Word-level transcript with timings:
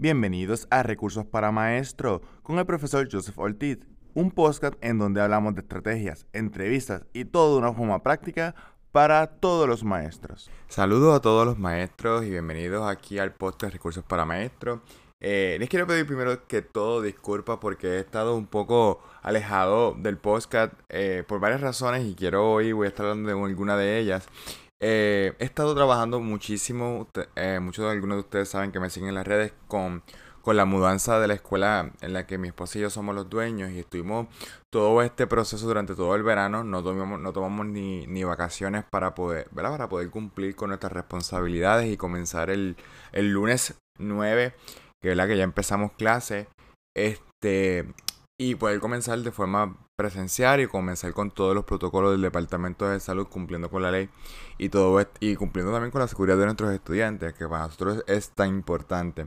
Bienvenidos 0.00 0.66
a 0.70 0.82
Recursos 0.82 1.26
para 1.26 1.52
Maestro 1.52 2.22
con 2.42 2.58
el 2.58 2.64
profesor 2.64 3.06
Joseph 3.12 3.38
Ortiz, 3.38 3.80
un 4.14 4.30
podcast 4.30 4.72
en 4.80 4.98
donde 4.98 5.20
hablamos 5.20 5.54
de 5.54 5.60
estrategias, 5.60 6.24
entrevistas 6.32 7.04
y 7.12 7.26
todo 7.26 7.52
de 7.52 7.58
una 7.58 7.74
forma 7.74 8.02
práctica 8.02 8.54
para 8.92 9.26
todos 9.26 9.68
los 9.68 9.84
maestros. 9.84 10.50
Saludos 10.68 11.14
a 11.14 11.20
todos 11.20 11.44
los 11.44 11.58
maestros 11.58 12.24
y 12.24 12.30
bienvenidos 12.30 12.90
aquí 12.90 13.18
al 13.18 13.34
podcast 13.34 13.74
Recursos 13.74 14.02
para 14.02 14.24
Maestro. 14.24 14.80
Eh, 15.20 15.58
les 15.60 15.68
quiero 15.68 15.86
pedir 15.86 16.06
primero 16.06 16.46
que 16.46 16.62
todo 16.62 17.02
disculpa 17.02 17.60
porque 17.60 17.88
he 17.88 18.00
estado 18.00 18.36
un 18.36 18.46
poco 18.46 19.02
alejado 19.20 19.94
del 19.98 20.16
podcast 20.16 20.72
eh, 20.88 21.24
por 21.28 21.40
varias 21.40 21.60
razones 21.60 22.06
y 22.06 22.14
quiero 22.14 22.50
hoy 22.50 22.72
voy 22.72 22.86
a 22.86 22.88
estar 22.88 23.04
hablando 23.04 23.28
de 23.28 23.38
alguna 23.38 23.76
de 23.76 23.98
ellas. 23.98 24.26
Eh, 24.82 25.34
he 25.38 25.44
estado 25.44 25.74
trabajando 25.74 26.20
muchísimo, 26.20 27.06
muchos 27.60 27.84
de 27.84 27.90
algunos 27.90 28.16
de 28.16 28.20
ustedes 28.20 28.48
saben 28.48 28.72
que 28.72 28.80
me 28.80 28.88
siguen 28.88 29.10
en 29.10 29.14
las 29.14 29.26
redes 29.26 29.52
con, 29.68 30.02
con 30.40 30.56
la 30.56 30.64
mudanza 30.64 31.20
de 31.20 31.28
la 31.28 31.34
escuela 31.34 31.92
en 32.00 32.12
la 32.14 32.26
que 32.26 32.38
mi 32.38 32.48
esposa 32.48 32.78
y 32.78 32.82
yo 32.82 32.90
somos 32.90 33.14
los 33.14 33.28
dueños 33.28 33.70
y 33.72 33.80
estuvimos 33.80 34.28
todo 34.72 35.02
este 35.02 35.26
proceso 35.26 35.66
durante 35.66 35.94
todo 35.94 36.14
el 36.16 36.22
verano, 36.22 36.64
no 36.64 36.82
tomamos, 36.82 37.20
no 37.20 37.32
tomamos 37.32 37.66
ni, 37.66 38.06
ni 38.06 38.24
vacaciones 38.24 38.84
para 38.90 39.14
poder, 39.14 39.48
¿verdad? 39.50 39.72
para 39.72 39.88
poder 39.88 40.10
cumplir 40.10 40.56
con 40.56 40.68
nuestras 40.68 40.92
responsabilidades 40.92 41.92
y 41.92 41.96
comenzar 41.96 42.48
el, 42.48 42.76
el 43.12 43.30
lunes 43.30 43.74
9 43.98 44.54
que, 45.02 45.14
que 45.14 45.36
ya 45.36 45.44
empezamos 45.44 45.92
clase, 45.92 46.48
este, 46.96 47.92
y 48.38 48.54
poder 48.54 48.80
comenzar 48.80 49.18
de 49.18 49.32
forma 49.32 49.76
presencial 50.00 50.60
y 50.60 50.66
comenzar 50.66 51.12
con 51.12 51.30
todos 51.30 51.54
los 51.54 51.64
protocolos 51.64 52.12
del 52.12 52.22
Departamento 52.22 52.88
de 52.88 53.00
Salud 53.00 53.26
cumpliendo 53.26 53.68
con 53.68 53.82
la 53.82 53.90
ley 53.90 54.08
y 54.56 54.70
todo 54.70 55.06
y 55.20 55.36
cumpliendo 55.36 55.72
también 55.72 55.90
con 55.90 56.00
la 56.00 56.08
seguridad 56.08 56.38
de 56.38 56.46
nuestros 56.46 56.72
estudiantes, 56.72 57.34
que 57.34 57.46
para 57.46 57.66
nosotros 57.66 58.02
es 58.06 58.30
tan 58.30 58.48
importante. 58.48 59.26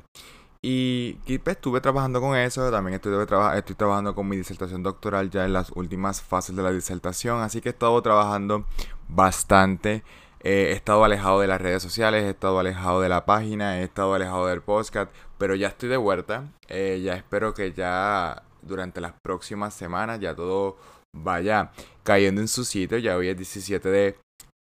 Y, 0.66 1.14
pues, 1.44 1.58
estuve 1.58 1.82
trabajando 1.82 2.22
con 2.22 2.38
eso, 2.38 2.72
también 2.72 2.96
estoy, 2.96 3.14
estoy 3.22 3.76
trabajando 3.76 4.16
con 4.16 4.28
mi 4.28 4.38
disertación 4.38 4.82
doctoral 4.82 5.30
ya 5.30 5.46
en 5.46 5.54
las 5.54 5.72
últimas 5.72 6.22
fases 6.22 6.56
de 6.56 6.64
la 6.64 6.72
disertación, 6.72 7.42
así 7.42 7.60
que 7.62 7.70
he 7.70 7.72
estado 7.74 8.02
trabajando 8.02 8.66
bastante 9.10 10.04
he 10.44 10.74
estado 10.74 11.06
alejado 11.06 11.40
de 11.40 11.48
las 11.48 11.62
redes 11.62 11.82
sociales, 11.82 12.24
he 12.26 12.30
estado 12.32 12.60
alejado 12.60 13.00
de 13.00 13.10
la 13.10 13.26
página, 13.26 13.80
he 13.80 13.84
estado 13.84 14.14
alejado 14.14 14.48
del 14.48 14.62
podcast, 14.62 15.10
pero 15.38 15.56
ya 15.56 15.70
estoy 15.70 15.90
de 15.90 15.98
vuelta. 15.98 16.52
Eh, 16.68 17.02
ya 17.04 17.16
espero 17.16 17.54
que 17.54 17.72
ya 17.72 18.44
durante 18.66 19.02
las 19.02 19.14
próximas 19.23 19.73
semanas 19.73 20.19
ya 20.19 20.36
todo 20.36 20.78
vaya 21.16 21.72
cayendo 22.03 22.42
en 22.42 22.47
su 22.47 22.64
sitio. 22.66 22.97
Ya 22.97 23.17
hoy 23.17 23.30
es 23.30 23.38
17 23.38 23.89
de 23.89 24.16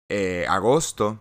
eh, 0.09 0.45
agosto. 0.47 1.19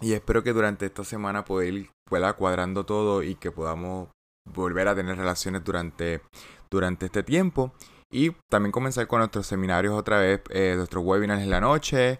Y 0.00 0.12
espero 0.12 0.42
que 0.42 0.52
durante 0.52 0.86
esta 0.86 1.04
semana 1.04 1.44
pueda 1.44 1.68
ir 1.68 1.90
pueda 2.08 2.32
cuadrando 2.32 2.86
todo 2.86 3.22
y 3.22 3.34
que 3.34 3.50
podamos 3.50 4.08
volver 4.48 4.88
a 4.88 4.94
tener 4.94 5.16
relaciones 5.16 5.62
durante, 5.62 6.22
durante 6.70 7.06
este 7.06 7.22
tiempo. 7.22 7.72
Y 8.10 8.30
también 8.50 8.72
comenzar 8.72 9.06
con 9.06 9.18
nuestros 9.18 9.46
seminarios 9.46 9.94
otra 9.94 10.20
vez, 10.20 10.40
eh, 10.50 10.74
nuestros 10.76 11.04
webinars 11.04 11.42
en 11.42 11.50
la 11.50 11.60
noche, 11.60 12.18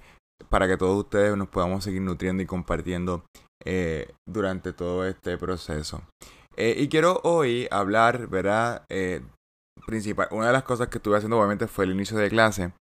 para 0.51 0.69
que 0.69 0.77
todos 0.77 1.05
ustedes 1.05 1.37
nos 1.37 1.49
podamos 1.49 1.85
seguir 1.85 2.03
nutriendo 2.03 2.43
y 2.43 2.47
compartiendo 2.47 3.25
eh, 3.65 4.13
durante 4.29 4.75
todo 4.75 5.07
este 5.07 5.39
proceso. 5.39 6.03
Y 6.61 6.89
quiero 6.89 7.21
hoy 7.23 7.69
hablar, 7.71 8.27
¿verdad? 8.27 8.85
Principal, 9.87 10.29
una 10.31 10.49
de 10.49 10.53
las 10.53 10.63
cosas 10.63 10.89
que 10.89 10.99
estuve 10.99 11.17
haciendo 11.17 11.39
obviamente 11.39 11.67
fue 11.67 11.85
el 11.85 11.93
inicio 11.93 12.17
de 12.17 12.29
clase, 12.29 12.73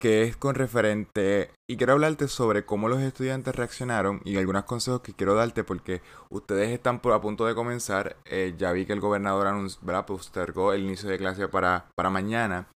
que 0.00 0.24
es 0.24 0.36
con 0.36 0.54
referente, 0.54 1.50
y 1.68 1.76
quiero 1.76 1.94
hablarte 1.94 2.28
sobre 2.28 2.64
cómo 2.64 2.88
los 2.88 3.00
estudiantes 3.00 3.54
reaccionaron 3.54 4.20
y 4.24 4.36
algunos 4.36 4.64
consejos 4.64 5.00
que 5.00 5.14
quiero 5.14 5.34
darte 5.34 5.64
porque 5.64 6.02
ustedes 6.30 6.70
están 6.70 7.00
por, 7.00 7.12
a 7.12 7.20
punto 7.20 7.46
de 7.46 7.54
comenzar, 7.54 8.16
ya 8.58 8.72
vi 8.72 8.86
que 8.86 8.92
el 8.92 9.00
gobernador 9.00 9.46
anunció, 9.46 9.80
¿verdad? 9.82 10.06
postergó 10.06 10.72
el 10.72 10.82
inicio 10.82 11.08
de 11.08 11.18
clase 11.18 11.48
para, 11.48 11.86
para 11.96 12.10
mañana. 12.10 12.68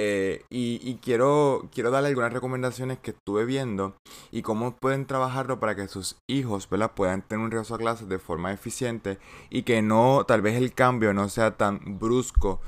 Eh, 0.00 0.44
y, 0.48 0.94
quiero, 1.02 1.68
quiero 1.74 1.90
darle 1.90 2.10
algunas 2.10 2.32
recomendaciones 2.32 2.98
que 3.00 3.10
estuve 3.10 3.44
viendo 3.44 3.96
y 4.30 4.42
cómo 4.42 4.76
pueden 4.76 5.06
trabajarlo 5.06 5.58
para 5.58 5.74
que 5.74 5.88
sus 5.88 6.18
hijos 6.28 6.68
puedan 6.68 7.22
tener 7.22 7.44
un 7.44 7.50
regreso 7.50 7.74
a 7.74 7.78
clases 7.78 8.08
de 8.08 8.20
forma 8.20 8.52
eficiente 8.52 9.18
y 9.50 9.62
que 9.62 9.82
no, 9.82 10.22
tal 10.24 10.40
vez 10.40 10.54
el 10.54 10.72
cambio 10.72 11.12
no 11.14 11.28
sea 11.28 11.56
tan 11.56 11.98
brusco 11.98 12.60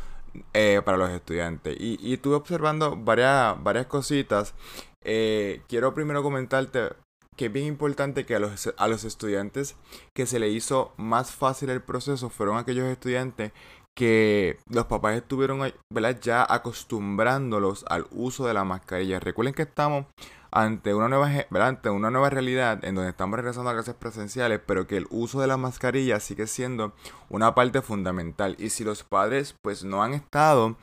eh, 0.55 0.81
para 0.85 0.99
los 0.99 1.11
estudiantes. 1.11 1.77
Y, 1.79 2.13
estuve 2.13 2.35
observando 2.37 2.97
varias, 2.97 3.63
varias 3.63 3.87
cositas. 3.87 4.55
Eh, 5.03 5.63
quiero 5.69 5.95
primero 5.95 6.23
comentarte 6.23 6.91
que 7.37 7.47
es 7.47 7.53
bien 7.53 7.67
importante 7.67 8.27
que 8.27 8.35
a 8.35 8.39
los, 8.39 8.73
a 8.77 8.89
los 8.89 9.05
estudiantes 9.05 9.77
que 10.15 10.27
se 10.27 10.39
le 10.39 10.51
hizo 10.51 10.93
más 10.99 11.31
fácil 11.31 11.71
el 11.71 11.81
proceso 11.81 12.29
fueron 12.29 12.59
aquellos 12.59 12.87
estudiantes 12.87 13.53
que 13.97 14.59
los 14.69 14.87
papás 14.87 15.17
estuvieron 15.17 15.73
ya 16.21 16.47
acostumbrándolos 16.49 17.85
al 17.89 18.07
uso 18.11 18.47
de 18.47 18.55
la 18.55 18.65
mascarilla. 18.65 19.21
Recuerden 19.21 19.55
que 19.55 19.63
estamos 19.63 20.07
ante 20.51 20.95
una 20.95 21.09
nueva 21.09 21.31
ante 21.61 21.91
una 21.91 22.11
nueva 22.11 22.31
realidad 22.31 22.85
en 22.85 22.95
donde 22.95 23.11
estamos 23.11 23.37
regresando 23.37 23.71
a 23.71 23.75
clases 23.75 23.95
presenciales, 23.95 24.61
pero 24.65 24.87
que 24.87 24.97
el 24.97 25.07
uso 25.11 25.41
de 25.41 25.47
la 25.47 25.57
mascarilla 25.57 26.21
sigue 26.21 26.47
siendo 26.47 26.93
una 27.29 27.55
parte 27.55 27.83
fundamental. 27.83 28.57
Y 28.59 28.71
si 28.71 28.85
los 28.85 29.03
padres 29.05 29.55
pues 29.63 29.85
no 29.85 30.03
han 30.03 30.15
estado 30.15 30.77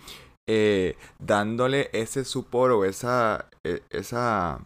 eh, 0.48 0.98
dándole 1.20 1.90
ese 1.94 2.24
supor 2.24 2.72
o 2.72 2.86
esa, 2.86 3.50
e, 3.64 3.82
esa 3.90 4.60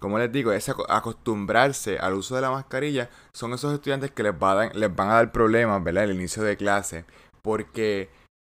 como 0.00 0.18
les 0.18 0.32
digo, 0.32 0.52
ese 0.52 0.72
acostumbrarse 0.88 1.98
al 1.98 2.14
uso 2.14 2.34
de 2.34 2.40
la 2.42 2.50
mascarilla, 2.50 3.08
son 3.32 3.52
esos 3.52 3.72
estudiantes 3.72 4.10
que 4.10 4.24
les, 4.24 4.34
les 4.74 4.96
van 4.96 5.10
a 5.10 5.14
dar 5.14 5.32
problemas, 5.32 5.82
¿verdad? 5.82 6.04
El 6.04 6.16
inicio 6.16 6.42
de 6.42 6.56
clase 6.56 7.04
porque 7.42 8.08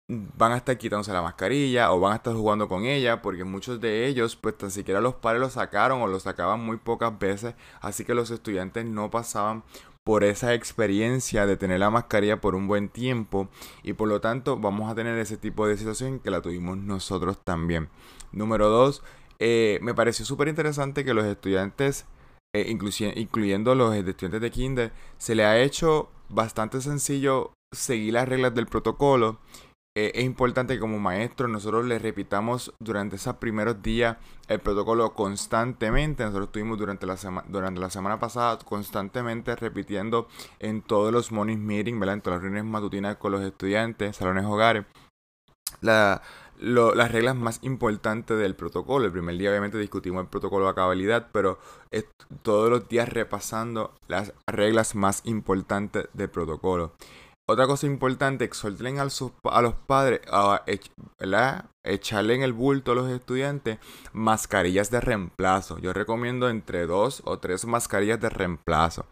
van 0.10 0.54
a 0.54 0.58
estar 0.58 0.78
quitándose 0.78 1.12
la 1.12 1.22
mascarilla 1.22 1.92
o 1.92 2.00
van 2.00 2.14
a 2.14 2.16
estar 2.18 2.34
jugando 2.34 2.70
con 2.70 2.86
ella 2.86 3.22
porque 3.22 3.44
muchos 3.44 3.82
de 3.82 4.08
ellos 4.08 4.38
pues 4.38 4.58
tan 4.58 4.72
siquiera 4.72 5.02
los 5.02 5.16
padres 5.16 5.42
lo 5.42 5.50
sacaron 5.50 6.02
o 6.02 6.08
lo 6.08 6.20
sacaban 6.20 6.62
muy 6.62 6.78
pocas 6.78 7.18
veces 7.20 7.56
así 7.82 8.06
que 8.06 8.14
los 8.14 8.32
estudiantes 8.32 8.86
no 8.86 9.12
pasaban 9.12 9.64
por 10.06 10.24
esa 10.24 10.54
experiencia 10.54 11.46
de 11.46 11.58
tener 11.58 11.82
la 11.82 11.90
mascarilla 11.90 12.40
por 12.40 12.56
un 12.56 12.68
buen 12.68 12.88
tiempo 12.88 13.50
y 13.84 13.94
por 13.94 14.08
lo 14.08 14.22
tanto 14.22 14.58
vamos 14.58 14.90
a 14.90 14.96
tener 14.96 15.18
ese 15.20 15.36
tipo 15.36 15.68
de 15.68 15.76
situación 15.76 16.20
que 16.20 16.32
la 16.32 16.42
tuvimos 16.42 16.78
nosotros 16.78 17.40
también 17.44 17.90
número 18.32 18.70
dos 18.70 19.04
eh, 19.40 19.80
me 19.82 19.94
pareció 19.94 20.26
súper 20.26 20.48
interesante 20.48 21.04
que 21.04 21.14
los 21.14 21.26
estudiantes 21.26 22.06
eh, 22.56 22.66
incluyendo 22.70 23.76
los 23.76 23.94
estudiantes 23.94 24.40
de 24.40 24.52
kinder 24.52 24.94
se 25.18 25.36
le 25.36 25.44
ha 25.44 25.60
hecho 25.60 26.10
bastante 26.30 26.80
sencillo 26.80 27.52
seguir 27.74 28.14
las 28.14 28.28
reglas 28.28 28.56
del 28.56 28.68
protocolo. 28.68 29.40
Eh, 30.00 30.12
es 30.14 30.26
importante 30.26 30.76
que 30.76 30.80
como 30.80 31.00
maestros 31.00 31.50
nosotros 31.50 31.84
le 31.84 31.98
repitamos 31.98 32.72
durante 32.78 33.16
esos 33.16 33.38
primeros 33.38 33.82
días 33.82 34.18
el 34.48 34.60
protocolo 34.60 35.16
constantemente. 35.16 36.24
Nosotros 36.24 36.50
estuvimos 36.50 36.78
durante 36.78 37.08
la, 37.08 37.18
durante 37.48 37.82
la 37.82 37.90
semana 37.90 38.20
pasada 38.20 38.60
constantemente 38.60 39.56
repitiendo 39.56 40.28
en 40.60 40.84
todos 40.84 41.12
los 41.12 41.32
morning 41.32 41.58
meetings, 41.58 42.00
¿verdad? 42.00 42.14
en 42.14 42.22
todas 42.22 42.36
las 42.36 42.44
reuniones 42.44 42.72
matutinas 42.72 43.18
con 43.18 43.32
los 43.32 43.42
estudiantes, 43.42 44.18
salones 44.18 44.46
hogares, 44.46 44.86
la, 45.82 46.22
las 46.60 47.12
reglas 47.12 47.36
más 47.36 47.58
importantes 47.64 48.38
del 48.38 48.54
protocolo. 48.54 49.04
El 49.08 49.12
primer 49.12 49.36
día 49.36 49.50
obviamente 49.50 49.80
discutimos 49.80 50.22
el 50.22 50.30
protocolo 50.30 50.68
de 50.68 50.76
cabalidad, 50.76 51.30
pero 51.32 51.58
todos 52.44 52.70
los 52.70 52.88
días 52.88 53.10
repasando 53.10 53.96
las 54.08 54.32
reglas 54.46 54.94
más 54.94 55.24
importantes 55.26 56.08
del 56.14 56.30
protocolo. 56.30 56.94
Otra 57.50 57.66
cosa 57.66 57.86
importante, 57.86 58.44
exhorten 58.44 59.00
a 59.00 59.06
los, 59.06 59.24
padres 59.88 60.20
a 60.30 60.66
echarle 61.86 62.36
en 62.36 62.44
el 62.44 62.52
bulto 62.52 62.92
a 62.92 62.96
los 62.96 63.10
estudiantes 63.10 63.80
mascarillas 64.12 64.92
de 64.92 65.00
reemplazo. 65.00 65.78
Yo 65.80 65.94
recomiendo 65.94 66.50
entre 66.50 66.86
dos 66.88 67.22
o 67.24 67.40
tres 67.40 67.64
mascarillas 67.64 68.20
de 68.20 68.30
reemplazo. 68.30 69.06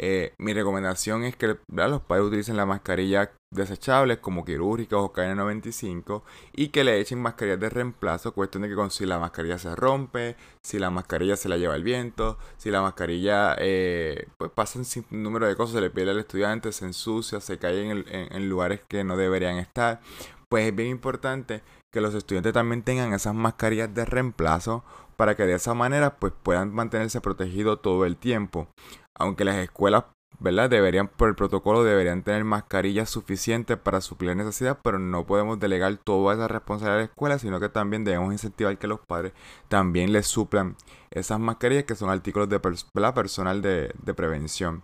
Eh, 0.00 0.32
mi 0.38 0.54
recomendación 0.54 1.24
es 1.24 1.34
que 1.34 1.58
los 1.68 2.00
padres 2.02 2.26
utilicen 2.26 2.56
la 2.56 2.66
mascarilla 2.66 3.32
desechables 3.50 4.18
como 4.18 4.44
quirúrgicas 4.44 5.00
o 5.00 5.12
KN95 5.12 6.22
y 6.52 6.68
que 6.68 6.84
le 6.84 7.00
echen 7.00 7.20
mascarillas 7.20 7.58
de 7.58 7.68
reemplazo. 7.68 8.32
Cuestión 8.32 8.62
de 8.62 8.68
que 8.68 8.90
si 8.90 9.06
la 9.06 9.18
mascarilla 9.18 9.58
se 9.58 9.74
rompe, 9.74 10.36
si 10.62 10.78
la 10.78 10.90
mascarilla 10.90 11.36
se 11.36 11.48
la 11.48 11.56
lleva 11.56 11.74
el 11.74 11.82
viento, 11.82 12.38
si 12.58 12.70
la 12.70 12.80
mascarilla 12.80 13.56
eh, 13.58 14.28
pues 14.38 14.52
pasa 14.52 14.84
sin 14.84 15.04
número 15.10 15.48
de 15.48 15.56
cosas, 15.56 15.74
se 15.74 15.80
le 15.80 15.90
pierde 15.90 16.12
al 16.12 16.20
estudiante, 16.20 16.70
se 16.70 16.84
ensucia, 16.84 17.40
se 17.40 17.58
cae 17.58 17.90
en 17.90 18.48
lugares 18.48 18.80
que 18.86 19.02
no 19.02 19.16
deberían 19.16 19.58
estar. 19.58 20.00
Pues 20.48 20.68
es 20.68 20.74
bien 20.74 20.90
importante 20.90 21.62
que 21.90 22.00
los 22.00 22.14
estudiantes 22.14 22.52
también 22.52 22.82
tengan 22.82 23.12
esas 23.12 23.34
mascarillas 23.34 23.92
de 23.92 24.04
reemplazo 24.04 24.84
para 25.18 25.34
que 25.34 25.44
de 25.44 25.54
esa 25.54 25.74
manera 25.74 26.16
pues 26.16 26.32
puedan 26.42 26.72
mantenerse 26.72 27.20
protegidos 27.20 27.82
todo 27.82 28.06
el 28.06 28.16
tiempo 28.16 28.68
aunque 29.18 29.44
las 29.44 29.56
escuelas, 29.56 30.04
¿verdad? 30.38 30.70
Deberían, 30.70 31.08
por 31.08 31.28
el 31.28 31.34
protocolo, 31.34 31.82
deberían 31.82 32.22
tener 32.22 32.44
mascarillas 32.44 33.10
suficientes 33.10 33.76
para 33.76 34.00
suplir 34.00 34.36
necesidad, 34.36 34.78
pero 34.82 34.98
no 34.98 35.26
podemos 35.26 35.58
delegar 35.58 35.96
toda 35.96 36.34
esa 36.34 36.48
responsabilidad 36.48 36.96
a 36.96 36.98
la 36.98 37.04
escuela, 37.06 37.38
sino 37.38 37.60
que 37.60 37.68
también 37.68 38.04
debemos 38.04 38.32
incentivar 38.32 38.78
que 38.78 38.86
los 38.86 39.00
padres 39.00 39.32
también 39.68 40.12
les 40.12 40.26
suplan 40.26 40.76
esas 41.10 41.40
mascarillas 41.40 41.84
que 41.84 41.96
son 41.96 42.10
artículos 42.10 42.48
de 42.48 42.60
personal 42.60 43.60
de, 43.60 44.14
prevención. 44.16 44.82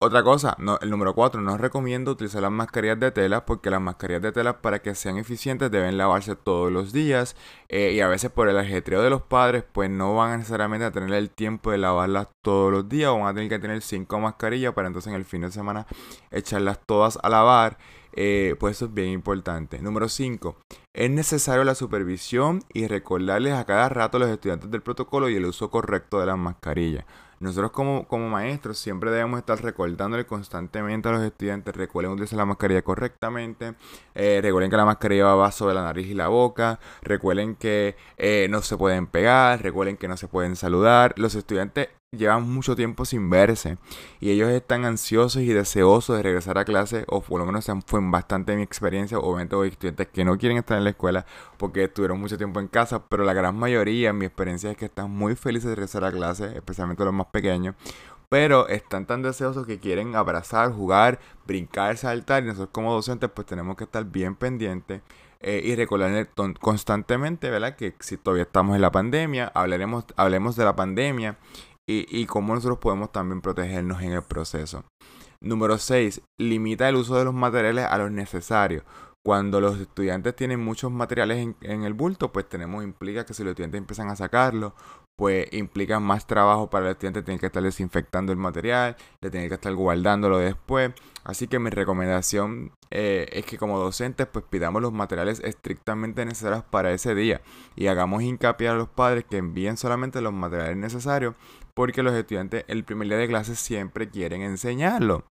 Otra 0.00 0.22
cosa, 0.22 0.56
el 0.80 0.90
número 0.90 1.12
4, 1.12 1.40
no 1.40 1.58
recomiendo 1.58 2.12
utilizar 2.12 2.40
las 2.40 2.52
mascarillas 2.52 3.00
de 3.00 3.10
tela 3.10 3.44
porque 3.44 3.68
las 3.68 3.80
mascarillas 3.80 4.22
de 4.22 4.30
tela 4.30 4.62
para 4.62 4.80
que 4.80 4.94
sean 4.94 5.18
eficientes 5.18 5.72
deben 5.72 5.98
lavarse 5.98 6.36
todos 6.36 6.70
los 6.70 6.92
días 6.92 7.34
eh, 7.68 7.90
y 7.94 8.00
a 8.00 8.06
veces 8.06 8.30
por 8.30 8.48
el 8.48 8.56
ajetreo 8.56 9.02
de 9.02 9.10
los 9.10 9.22
padres 9.22 9.64
pues 9.72 9.90
no 9.90 10.14
van 10.14 10.38
necesariamente 10.38 10.84
a 10.84 10.92
tener 10.92 11.12
el 11.12 11.30
tiempo 11.30 11.72
de 11.72 11.78
lavarlas 11.78 12.28
todos 12.42 12.70
los 12.70 12.88
días 12.88 13.10
o 13.10 13.18
van 13.18 13.26
a 13.26 13.34
tener 13.34 13.48
que 13.48 13.58
tener 13.58 13.82
5 13.82 14.20
mascarillas 14.20 14.72
para 14.72 14.86
entonces 14.86 15.10
en 15.10 15.16
el 15.16 15.24
fin 15.24 15.40
de 15.40 15.50
semana 15.50 15.84
echarlas 16.30 16.78
todas 16.86 17.18
a 17.20 17.28
lavar. 17.28 17.76
Eh, 18.12 18.54
pues 18.58 18.76
eso 18.76 18.86
es 18.86 18.94
bien 18.94 19.08
importante. 19.10 19.80
Número 19.80 20.08
5. 20.08 20.56
Es 20.92 21.10
necesario 21.10 21.64
la 21.64 21.74
supervisión 21.74 22.62
y 22.72 22.86
recordarles 22.86 23.54
a 23.54 23.64
cada 23.64 23.88
rato 23.88 24.16
a 24.16 24.20
los 24.20 24.30
estudiantes 24.30 24.70
del 24.70 24.82
protocolo 24.82 25.28
y 25.28 25.36
el 25.36 25.44
uso 25.44 25.70
correcto 25.70 26.20
de 26.20 26.26
las 26.26 26.38
mascarillas. 26.38 27.04
Nosotros 27.40 27.70
como, 27.70 28.06
como 28.08 28.28
maestros 28.28 28.78
siempre 28.78 29.10
debemos 29.10 29.38
estar 29.38 29.62
recordándole 29.62 30.26
constantemente 30.26 31.08
a 31.08 31.12
los 31.12 31.22
estudiantes, 31.22 31.74
recuerden 31.76 32.12
utilizar 32.12 32.36
la 32.36 32.46
mascarilla 32.46 32.82
correctamente, 32.82 33.74
eh, 34.14 34.40
recuerden 34.42 34.70
que 34.70 34.76
la 34.76 34.84
mascarilla 34.84 35.34
va 35.34 35.52
sobre 35.52 35.74
la 35.74 35.82
nariz 35.82 36.08
y 36.08 36.14
la 36.14 36.28
boca, 36.28 36.80
recuerden 37.02 37.54
que 37.54 37.96
eh, 38.16 38.48
no 38.50 38.62
se 38.62 38.76
pueden 38.76 39.06
pegar, 39.06 39.62
recuerden 39.62 39.96
que 39.96 40.08
no 40.08 40.16
se 40.16 40.28
pueden 40.28 40.56
saludar. 40.56 41.14
Los 41.16 41.34
estudiantes 41.34 41.88
llevan 42.16 42.50
mucho 42.50 42.74
tiempo 42.74 43.04
sin 43.04 43.28
verse 43.28 43.76
y 44.18 44.30
ellos 44.30 44.48
están 44.48 44.86
ansiosos 44.86 45.42
y 45.42 45.48
deseosos 45.48 46.16
de 46.16 46.22
regresar 46.22 46.56
a 46.56 46.64
clase 46.64 47.04
o 47.06 47.20
por 47.20 47.38
lo 47.38 47.44
menos 47.44 47.66
fue 47.84 48.00
bastante 48.02 48.56
mi 48.56 48.62
experiencia 48.62 49.18
obviamente 49.18 49.54
hay 49.56 49.68
estudiantes 49.68 50.08
que 50.08 50.24
no 50.24 50.38
quieren 50.38 50.56
estar 50.56 50.78
en 50.78 50.84
la 50.84 50.90
escuela 50.90 51.26
porque 51.58 51.84
estuvieron 51.84 52.18
mucho 52.18 52.38
tiempo 52.38 52.60
en 52.60 52.68
casa 52.68 53.04
pero 53.10 53.24
la 53.24 53.34
gran 53.34 53.56
mayoría 53.58 54.14
mi 54.14 54.24
experiencia 54.24 54.70
es 54.70 54.78
que 54.78 54.86
están 54.86 55.10
muy 55.10 55.36
felices 55.36 55.68
de 55.68 55.74
regresar 55.74 56.02
a 56.04 56.10
clase 56.10 56.50
especialmente 56.56 57.04
los 57.04 57.12
más 57.12 57.26
pequeños 57.26 57.74
pero 58.30 58.68
están 58.68 59.04
tan 59.04 59.22
deseosos 59.22 59.66
que 59.66 59.78
quieren 59.78 60.16
abrazar, 60.16 60.72
jugar, 60.72 61.18
brincar, 61.46 61.98
saltar 61.98 62.42
y 62.42 62.46
nosotros 62.46 62.70
como 62.72 62.94
docentes 62.94 63.28
pues 63.34 63.46
tenemos 63.46 63.76
que 63.76 63.84
estar 63.84 64.04
bien 64.06 64.34
pendientes 64.34 65.02
eh, 65.40 65.62
y 65.64 65.76
recordar 65.76 66.30
constantemente, 66.60 67.48
¿verdad? 67.48 67.76
Que 67.76 67.94
si 68.00 68.16
todavía 68.16 68.42
estamos 68.42 68.74
en 68.74 68.82
la 68.82 68.90
pandemia, 68.90 69.52
hablaremos, 69.54 70.04
hablemos 70.16 70.56
de 70.56 70.64
la 70.64 70.74
pandemia 70.74 71.36
y, 71.90 72.26
cómo 72.26 72.54
nosotros 72.54 72.78
podemos 72.78 73.10
también 73.12 73.40
protegernos 73.40 74.02
en 74.02 74.12
el 74.12 74.22
proceso. 74.22 74.84
Número 75.40 75.78
6. 75.78 76.20
Limita 76.36 76.88
el 76.88 76.96
uso 76.96 77.16
de 77.16 77.24
los 77.24 77.32
materiales 77.32 77.86
a 77.86 77.96
los 77.96 78.10
necesarios. 78.10 78.84
Cuando 79.24 79.60
los 79.60 79.80
estudiantes 79.80 80.36
tienen 80.36 80.60
muchos 80.60 80.90
materiales 80.92 81.54
en, 81.62 81.82
el 81.82 81.94
bulto, 81.94 82.30
pues 82.30 82.48
tenemos, 82.48 82.84
implica 82.84 83.24
que 83.24 83.34
si 83.34 83.42
los 83.42 83.50
estudiantes 83.50 83.78
empiezan 83.78 84.08
a 84.10 84.16
sacarlo, 84.16 84.74
pues 85.16 85.48
implica 85.52 85.98
más 85.98 86.26
trabajo 86.26 86.70
para 86.70 86.86
el 86.86 86.92
estudiante, 86.92 87.22
tienen 87.22 87.40
que 87.40 87.46
estar 87.46 87.62
desinfectando 87.62 88.32
el 88.32 88.38
material, 88.38 88.96
le 89.20 89.30
tienen 89.30 89.48
que 89.48 89.54
estar 89.54 89.74
guardándolo 89.74 90.38
después. 90.38 90.92
Así 91.24 91.48
que 91.48 91.58
mi 91.58 91.70
recomendación 91.70 92.72
eh, 92.90 93.26
es 93.32 93.44
que 93.44 93.58
como 93.58 93.78
docentes 93.78 94.26
pues 94.26 94.44
pidamos 94.48 94.80
los 94.80 94.92
materiales 94.92 95.40
estrictamente 95.40 96.24
necesarios 96.24 96.64
para 96.64 96.92
ese 96.92 97.14
día 97.14 97.42
y 97.76 97.88
hagamos 97.88 98.22
hincapié 98.22 98.68
a 98.68 98.74
los 98.74 98.88
padres 98.88 99.24
que 99.28 99.36
envíen 99.36 99.76
solamente 99.76 100.22
los 100.22 100.32
materiales 100.32 100.76
necesarios 100.78 101.34
porque 101.78 102.02
los 102.02 102.12
estudiantes 102.12 102.64
el 102.66 102.82
primer 102.82 103.06
día 103.06 103.18
de 103.18 103.28
clase 103.28 103.54
siempre 103.54 104.10
quieren 104.10 104.42
enseñarlo. 104.42 105.28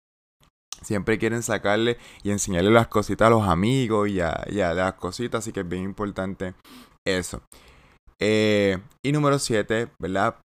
Siempre 0.82 1.18
quieren 1.18 1.44
sacarle 1.44 1.98
y 2.24 2.32
enseñarle 2.32 2.72
las 2.72 2.88
cositas 2.88 3.28
a 3.28 3.32
los 3.32 3.46
amigos 3.46 4.08
y 4.08 4.22
a, 4.22 4.46
y 4.48 4.56
las 4.56 4.94
cositas, 4.94 5.40
así 5.40 5.52
que 5.52 5.60
es 5.60 5.68
bien 5.68 5.84
importante 5.84 6.54
eso. 7.06 7.42
Eh, 8.22 8.78
y 9.04 9.12
número 9.12 9.40
7, 9.40 9.90
¿verdad? 10.02 10.38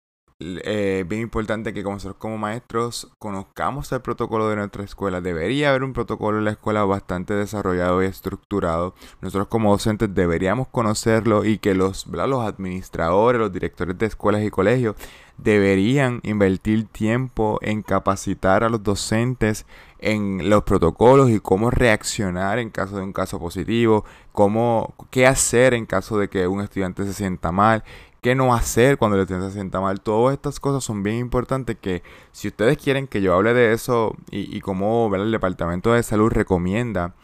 Eh, 0.43 1.05
bien 1.07 1.21
importante 1.21 1.75
que 1.75 1.83
nosotros 1.83 2.17
como 2.19 2.39
maestros 2.39 3.09
conozcamos 3.19 3.93
el 3.93 4.01
protocolo 4.01 4.49
de 4.49 4.57
nuestra 4.57 4.83
escuela. 4.83 5.21
Debería 5.21 5.69
haber 5.69 5.85
un 5.85 5.93
protocolo 5.93 6.39
en 6.39 6.47
la 6.47 6.53
escuela 6.53 6.83
bastante 6.85 7.35
desarrollado 7.35 8.03
y 8.03 8.07
estructurado. 8.07 8.95
Nosotros 9.21 9.49
como 9.49 9.71
docentes 9.71 10.15
deberíamos 10.15 10.69
conocerlo 10.69 11.45
y 11.45 11.59
que 11.59 11.75
los, 11.75 12.07
los 12.07 12.43
administradores, 12.43 13.39
los 13.39 13.53
directores 13.53 13.99
de 13.99 14.07
escuelas 14.07 14.43
y 14.43 14.51
colegios 14.51 14.97
deberían 15.37 16.21
invertir 16.23 16.87
tiempo 16.87 17.59
en 17.63 17.83
capacitar 17.83 18.65
a 18.65 18.69
los 18.69 18.83
docentes 18.83 19.67
en 19.99 20.49
los 20.49 20.63
protocolos 20.65 21.31
y 21.31 21.41
cómo 21.41 21.71
reaccionar 21.71 22.59
en 22.59 22.71
caso 22.71 22.97
de 22.97 23.03
un 23.03 23.13
caso 23.13 23.39
positivo, 23.39 24.05
cómo, 24.33 24.95
qué 25.11 25.27
hacer 25.27 25.75
en 25.75 25.87
caso 25.87 26.19
de 26.19 26.29
que 26.29 26.47
un 26.47 26.61
estudiante 26.63 27.05
se 27.05 27.13
sienta 27.13 27.53
mal, 27.53 27.85
qué 28.21 28.35
no 28.35 28.55
hacer 28.55 28.99
cuando 28.99 29.17
el 29.17 29.23
estudiante 29.23 29.49
se 29.49 29.55
sienta 29.55 29.81
mal. 29.81 30.01
Todas 30.01 30.35
estas 30.35 30.61
cosas 30.61 30.85
son 30.85 31.03
bien 31.03 31.17
importantes 31.17 31.77
que 31.81 32.03
si 32.33 32.49
ustedes 32.49 32.77
quieren 32.79 33.07
que 33.07 33.23
yo 33.23 33.35
hable 33.35 33.55
de 33.55 33.73
eso 33.73 34.15
y, 34.31 34.61
cómo 34.61 35.11
el 35.15 35.33
Departamento 35.33 35.93
de 35.93 36.03
Salud 36.03 36.31
recomienda 36.31 37.15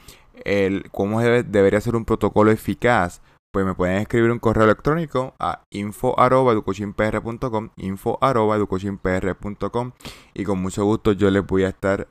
el, 0.45 0.91
cómo 0.91 1.21
debería 1.21 1.81
ser 1.81 1.97
un 1.97 2.05
protocolo 2.05 2.51
eficaz, 2.51 3.23
pues 3.53 3.65
me 3.65 3.75
pueden 3.75 3.99
escribir 3.99 4.31
un 4.31 4.39
correo 4.39 4.65
electrónico 4.65 5.35
a 5.39 5.63
info.educochimpr.com 5.71 7.71
info.educochimpr.com 7.77 9.93
y 10.35 10.45
con 10.45 10.61
mucho 10.61 10.85
gusto 10.85 11.13
yo 11.13 11.31
les 11.31 11.47
voy 11.47 11.65
a 11.65 11.69
estar 11.69 12.09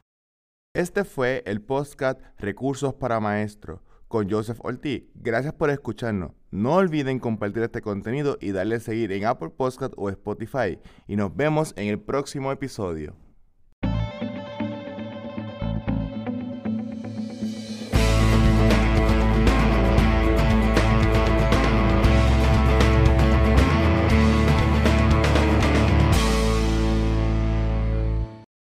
Este 0.76 1.04
fue 1.04 1.42
el 1.48 1.62
podcast 1.62 2.22
Recursos 2.38 2.94
para 2.94 3.20
Maestros 3.20 3.80
con 4.14 4.30
Joseph 4.30 4.60
Ortiz. 4.62 5.06
Gracias 5.16 5.56
por 5.56 5.72
escucharnos. 5.72 6.34
No 6.52 6.76
olviden 6.76 7.18
compartir 7.18 7.64
este 7.64 7.82
contenido 7.82 8.38
y 8.40 8.52
darle 8.52 8.76
a 8.76 8.80
seguir 8.80 9.12
en 9.12 9.26
Apple 9.26 9.50
Podcast 9.50 9.96
o 9.98 10.08
Spotify. 10.08 10.78
Y 11.08 11.16
nos 11.16 11.36
vemos 11.36 11.74
en 11.78 11.88
el 11.88 12.00
próximo 12.00 12.52
episodio. 12.52 13.16